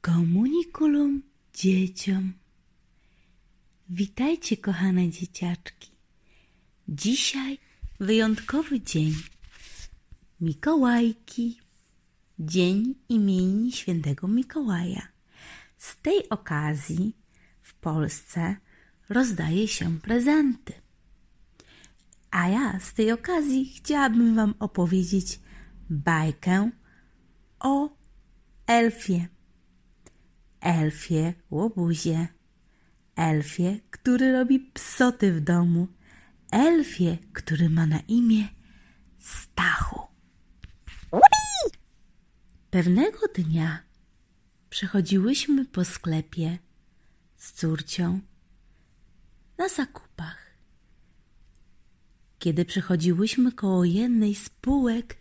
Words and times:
Komunikulum 0.00 1.22
dzieciom. 1.54 2.32
Witajcie, 3.88 4.56
kochane 4.56 5.08
dzieciaczki. 5.10 5.90
Dzisiaj 6.88 7.58
wyjątkowy 8.00 8.80
dzień. 8.80 9.14
Mikołajki. 10.40 11.60
Dzień 12.38 12.94
imieni 13.08 13.72
świętego 13.72 14.28
Mikołaja. 14.28 15.08
Z 15.78 15.96
tej 15.96 16.28
okazji 16.28 17.16
w 17.62 17.74
Polsce 17.74 18.56
rozdaje 19.08 19.68
się 19.68 20.00
prezenty. 20.00 20.81
A 22.32 22.48
ja 22.48 22.80
z 22.80 22.94
tej 22.94 23.12
okazji 23.12 23.72
chciałabym 23.76 24.34
Wam 24.34 24.54
opowiedzieć 24.58 25.40
bajkę 25.90 26.70
o 27.60 27.96
elfie. 28.66 29.28
Elfie 30.60 31.34
łobuzie. 31.50 32.28
Elfie, 33.16 33.80
który 33.90 34.32
robi 34.32 34.60
psoty 34.60 35.32
w 35.32 35.40
domu. 35.40 35.88
Elfie, 36.50 37.18
który 37.32 37.70
ma 37.70 37.86
na 37.86 38.00
imię 38.08 38.48
Stachu. 39.18 40.00
Pewnego 42.70 43.18
dnia 43.34 43.82
przechodziłyśmy 44.70 45.64
po 45.64 45.84
sklepie 45.84 46.58
z 47.36 47.52
córcią 47.52 48.20
na 49.58 49.68
zakupach. 49.68 50.51
Kiedy 52.42 52.64
przechodziłyśmy 52.64 53.52
koło 53.52 53.84
jednej 53.84 54.34
z 54.34 54.50
półek, 54.50 55.16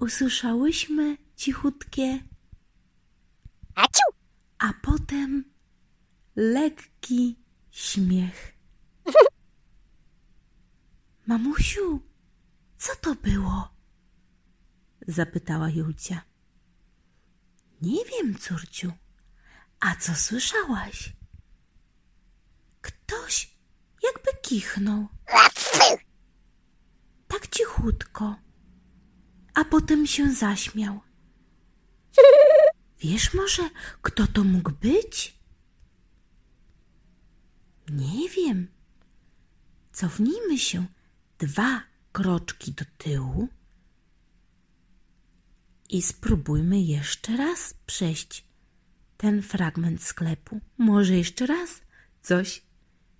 usłyszałyśmy 0.00 1.16
cichutkie 1.36 2.18
Aciu! 3.74 4.08
a 4.58 4.72
potem 4.82 5.44
lekki 6.36 7.36
śmiech. 7.70 8.54
Mamusiu, 11.26 12.00
co 12.78 12.92
to 13.00 13.14
było? 13.14 13.74
zapytała 15.08 15.70
Julcia. 15.70 16.22
Nie 17.82 18.04
wiem, 18.04 18.38
córciu. 18.38 18.92
A 19.80 19.96
co 19.96 20.14
słyszałaś? 20.14 21.12
Ktoś 22.80 23.56
jakby 24.02 24.30
kichnął. 24.42 25.13
Tak 27.28 27.46
cichutko. 27.46 28.36
A 29.54 29.64
potem 29.64 30.06
się 30.06 30.32
zaśmiał. 30.32 31.00
Wiesz 33.00 33.34
może, 33.34 33.62
kto 34.02 34.26
to 34.26 34.44
mógł 34.44 34.70
być? 34.70 35.38
Nie 37.88 38.28
wiem. 38.28 38.68
Cofnijmy 39.92 40.58
się 40.58 40.86
dwa 41.38 41.82
kroczki 42.12 42.72
do 42.72 42.84
tyłu 42.98 43.48
i 45.90 46.02
spróbujmy 46.02 46.80
jeszcze 46.80 47.36
raz 47.36 47.74
przejść 47.86 48.44
ten 49.16 49.42
fragment 49.42 50.02
sklepu. 50.02 50.60
Może 50.78 51.16
jeszcze 51.16 51.46
raz 51.46 51.80
coś 52.22 52.62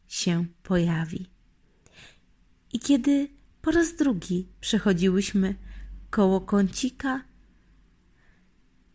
się 0.07 0.47
pojawi. 0.63 1.34
I 2.75 2.79
kiedy 2.79 3.29
po 3.63 3.71
raz 3.71 3.97
drugi 3.97 4.49
przechodziłyśmy 4.61 5.55
koło 6.11 6.41
kącika, 6.41 7.25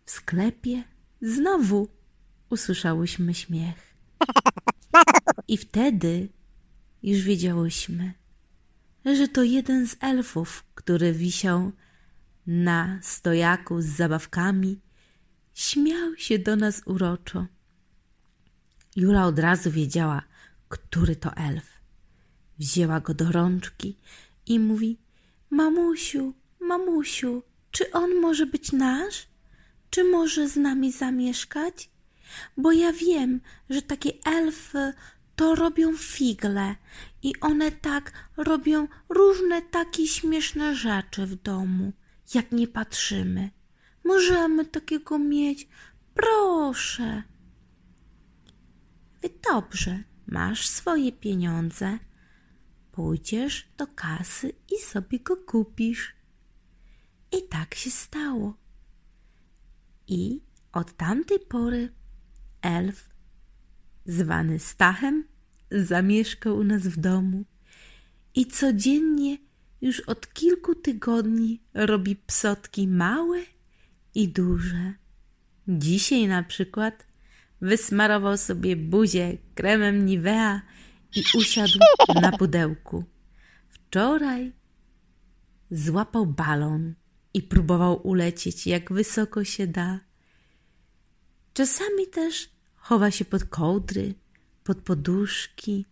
w 0.05 0.11
sklepie 0.11 0.83
znowu 1.21 1.87
usłyszałyśmy 2.49 3.33
śmiech. 3.33 3.95
I 5.47 5.57
wtedy 5.57 6.29
już 7.03 7.21
wiedziałyśmy, 7.21 8.13
że 9.05 9.27
to 9.27 9.43
jeden 9.43 9.87
z 9.87 9.95
elfów, 9.99 10.65
który 10.75 11.13
wisiał 11.13 11.71
na 12.47 12.99
stojaku 13.01 13.81
z 13.81 13.85
zabawkami, 13.85 14.81
śmiał 15.53 16.17
się 16.17 16.39
do 16.39 16.55
nas 16.55 16.81
uroczo. 16.85 17.45
Jula 18.95 19.25
od 19.25 19.39
razu 19.39 19.71
wiedziała, 19.71 20.21
który 20.69 21.15
to 21.15 21.33
elf. 21.35 21.78
Wzięła 22.59 22.99
go 22.99 23.13
do 23.13 23.31
rączki 23.31 23.97
i 24.45 24.59
mówi: 24.59 24.97
Mamusiu, 25.49 26.33
mamusiu, 26.59 27.43
czy 27.71 27.91
on 27.91 28.15
może 28.15 28.45
być 28.45 28.71
nasz? 28.71 29.27
Czy 29.89 30.03
może 30.03 30.49
z 30.49 30.55
nami 30.55 30.91
zamieszkać? 30.91 31.89
Bo 32.57 32.71
ja 32.71 32.93
wiem, 32.93 33.41
że 33.69 33.81
takie 33.81 34.11
elfy 34.25 34.93
to 35.35 35.55
robią 35.55 35.97
figle 35.97 36.75
i 37.23 37.39
one 37.41 37.71
tak 37.71 38.13
robią 38.37 38.87
różne 39.09 39.61
takie 39.61 40.07
śmieszne 40.07 40.75
rzeczy 40.75 41.25
w 41.25 41.35
domu, 41.35 41.93
jak 42.33 42.51
nie 42.51 42.67
patrzymy. 42.67 43.49
Możemy 44.03 44.65
takiego 44.65 45.19
mieć? 45.19 45.67
Proszę. 46.13 47.23
Wy 49.21 49.29
dobrze, 49.53 50.03
masz 50.27 50.67
swoje 50.67 51.11
pieniądze. 51.11 51.99
Pójdziesz 52.99 53.67
do 53.77 53.87
kasy 53.87 54.53
i 54.71 54.81
sobie 54.81 55.19
go 55.19 55.37
kupisz. 55.37 56.15
I 57.31 57.47
tak 57.49 57.75
się 57.75 57.91
stało. 57.91 58.57
I 60.07 60.41
od 60.71 60.97
tamtej 60.97 61.39
pory 61.39 61.93
elf, 62.61 63.09
zwany 64.05 64.59
Stachem, 64.59 65.23
zamieszkał 65.71 66.57
u 66.57 66.63
nas 66.63 66.81
w 66.81 66.97
domu 66.99 67.45
i 68.35 68.45
codziennie 68.45 69.37
już 69.81 69.99
od 69.99 70.33
kilku 70.33 70.75
tygodni 70.75 71.61
robi 71.73 72.15
psotki 72.15 72.87
małe 72.87 73.39
i 74.15 74.27
duże. 74.27 74.93
Dzisiaj 75.67 76.27
na 76.27 76.43
przykład 76.43 77.07
wysmarował 77.61 78.37
sobie 78.37 78.75
buzię 78.75 79.37
kremem 79.55 80.05
Nivea 80.05 80.61
i 81.15 81.23
usiadł 81.37 81.79
na 82.21 82.31
pudełku. 82.31 83.03
Wczoraj 83.69 84.53
złapał 85.71 86.25
balon 86.25 86.93
i 87.33 87.41
próbował 87.41 88.07
ulecieć 88.07 88.67
jak 88.67 88.93
wysoko 88.93 89.43
się 89.43 89.67
da. 89.67 89.99
Czasami 91.53 92.07
też 92.07 92.49
chowa 92.75 93.11
się 93.11 93.25
pod 93.25 93.43
kołdry, 93.43 94.13
pod 94.63 94.77
poduszki. 94.77 95.85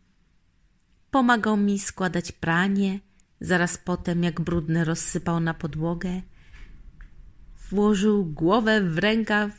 Pomagał 1.12 1.58
mi 1.58 1.80
składać 1.80 2.32
pranie, 2.32 3.00
zaraz 3.42 3.78
potem 3.78 4.24
jak 4.24 4.42
brudne 4.42 4.84
rozsypał 4.84 5.40
na 5.40 5.54
podłogę. 5.54 6.22
Włożył 7.70 8.26
głowę 8.26 8.82
w 8.82 8.98
rękaw 8.98 9.52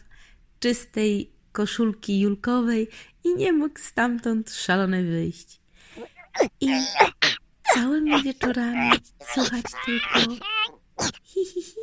czystej 0.60 1.37
koszulki 1.58 2.20
julkowej 2.20 2.88
i 3.24 3.34
nie 3.34 3.52
mógł 3.52 3.78
stamtąd 3.78 4.50
szalony 4.50 5.04
wyjść. 5.04 5.60
I 6.60 6.70
całymi 7.74 8.22
wieczorami 8.22 8.90
słuchać 9.32 9.64
tylko 9.86 10.34
hi, 11.24 11.44
hi, 11.46 11.62
hi. 11.62 11.80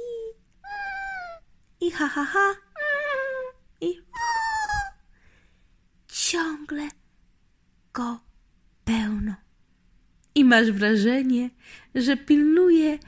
I 1.82 1.92
ha, 1.92 2.08
ha, 2.08 2.26
ha. 2.26 2.54
I 3.82 4.02
ciągle 6.08 6.90
go 7.94 8.20
pełno. 8.86 9.36
I 10.36 10.46
masz 10.46 10.72
wrażenie, 10.72 11.50
że 11.96 12.18
pilnuje 12.18 13.00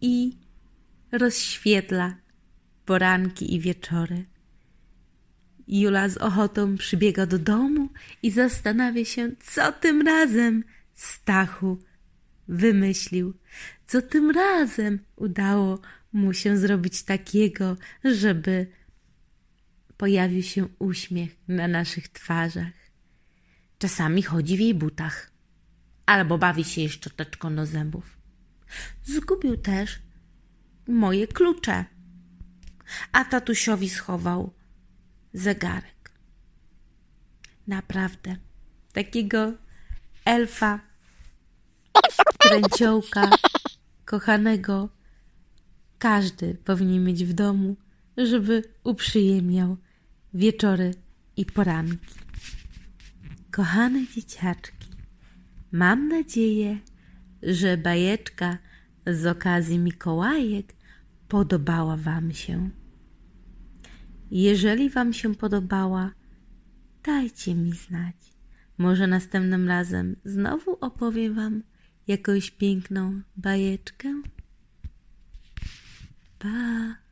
i 0.00 0.36
rozświetla 1.12 2.16
poranki 2.84 3.54
i 3.54 3.60
wieczory. 3.60 4.35
Jula 5.68 6.08
z 6.08 6.16
ochotą 6.16 6.76
przybiega 6.76 7.26
do 7.26 7.38
domu 7.38 7.88
i 8.22 8.30
zastanawia 8.30 9.04
się, 9.04 9.30
co 9.40 9.72
tym 9.72 10.02
razem 10.02 10.64
Stachu 10.94 11.78
wymyślił, 12.48 13.34
co 13.86 14.02
tym 14.02 14.30
razem 14.30 14.98
udało 15.16 15.80
mu 16.12 16.32
się 16.32 16.56
zrobić 16.56 17.02
takiego, 17.02 17.76
żeby 18.04 18.66
pojawił 19.96 20.42
się 20.42 20.68
uśmiech 20.78 21.36
na 21.48 21.68
naszych 21.68 22.08
twarzach. 22.08 22.72
Czasami 23.78 24.22
chodzi 24.22 24.56
w 24.56 24.60
jej 24.60 24.74
butach, 24.74 25.30
albo 26.06 26.38
bawi 26.38 26.64
się 26.64 26.80
jej 26.80 26.90
szczoteczką 26.90 27.56
do 27.56 27.66
zębów. 27.66 28.18
Zgubił 29.04 29.56
też 29.56 29.98
moje 30.88 31.26
klucze, 31.26 31.84
a 33.12 33.24
tatusiowi 33.24 33.88
schował 33.88 34.52
zegarek. 35.36 36.12
Naprawdę, 37.66 38.36
takiego 38.92 39.52
elfa, 40.24 40.80
kręciołka, 42.38 43.30
kochanego 44.04 44.88
każdy 45.98 46.54
powinien 46.54 47.04
mieć 47.04 47.24
w 47.24 47.32
domu, 47.32 47.76
żeby 48.16 48.62
uprzyjemniał 48.84 49.76
wieczory 50.34 50.94
i 51.36 51.46
poranki. 51.46 52.14
Kochane 53.50 54.06
dzieciaczki, 54.14 54.88
mam 55.72 56.08
nadzieję, 56.08 56.78
że 57.42 57.76
bajeczka 57.76 58.58
z 59.06 59.26
okazji 59.26 59.78
Mikołajek 59.78 60.74
podobała 61.28 61.96
Wam 61.96 62.32
się. 62.32 62.70
Jeżeli 64.30 64.90
Wam 64.90 65.12
się 65.12 65.34
podobała, 65.34 66.12
dajcie 67.04 67.54
mi 67.54 67.72
znać. 67.72 68.16
Może 68.78 69.06
następnym 69.06 69.68
razem 69.68 70.16
znowu 70.24 70.78
opowiem 70.80 71.34
Wam 71.34 71.62
jakąś 72.06 72.50
piękną 72.50 73.20
bajeczkę. 73.36 74.22
Pa! 76.38 77.05